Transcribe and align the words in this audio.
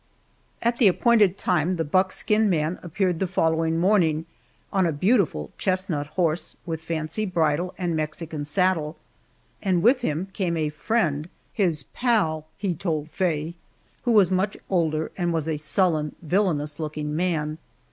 At 0.63 0.79
the 0.79 0.87
appointed 0.87 1.37
time 1.37 1.75
the 1.75 1.83
buckskin 1.83 2.49
man 2.49 2.79
appeared 2.81 3.19
the 3.19 3.27
following 3.27 3.77
morning 3.77 4.25
on 4.73 4.87
a 4.87 4.91
beautiful 4.91 5.51
chestnut 5.59 6.07
horse 6.17 6.57
with 6.65 6.81
fancy 6.81 7.23
bridle 7.23 7.75
and 7.77 7.95
Mexican 7.95 8.43
saddle, 8.43 8.97
and 9.61 9.83
with 9.83 9.99
him 10.01 10.29
came 10.33 10.57
a 10.57 10.69
friend, 10.69 11.29
his 11.53 11.83
"pal" 11.83 12.47
he 12.57 12.73
told 12.73 13.11
Faye, 13.11 13.53
who 14.01 14.11
was 14.11 14.31
much 14.31 14.57
older 14.71 15.11
and 15.19 15.31
was 15.33 15.47
a 15.47 15.57
sullen, 15.57 16.15
villainous 16.23 16.79
looking 16.79 17.15
man. 17.15 17.59